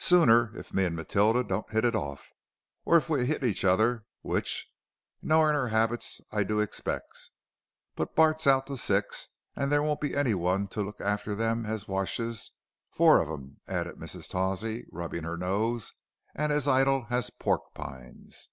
"Sooner, 0.00 0.54
if 0.54 0.74
me 0.74 0.84
an' 0.84 0.94
Matilder 0.94 1.42
don't 1.42 1.70
hit 1.70 1.86
if 1.86 1.94
orf, 1.94 2.30
or 2.84 2.98
if 2.98 3.08
we 3.08 3.24
hit 3.24 3.42
each 3.42 3.64
other, 3.64 4.04
which, 4.20 4.70
knowin' 5.22 5.54
'er 5.54 5.70
'abits, 5.70 6.20
I 6.30 6.42
do 6.42 6.60
expects. 6.60 7.30
But 7.96 8.14
Bart's 8.14 8.46
out 8.46 8.66
till 8.66 8.76
six, 8.76 9.28
and 9.56 9.72
there 9.72 9.82
won't 9.82 10.02
be 10.02 10.14
anyone 10.14 10.68
to 10.76 10.82
look 10.82 11.00
arter 11.00 11.34
them 11.34 11.64
as 11.64 11.88
washes 11.88 12.50
four 12.90 13.18
of 13.22 13.30
'em," 13.30 13.62
added 13.66 13.96
Mrs. 13.96 14.28
Tawsey, 14.28 14.84
rubbing 14.92 15.22
her 15.24 15.38
nose, 15.38 15.94
"and 16.34 16.52
as 16.52 16.68
idle 16.68 17.06
as 17.08 17.30
porkpines." 17.30 18.50